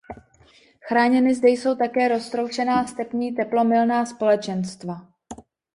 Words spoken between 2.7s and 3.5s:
stepní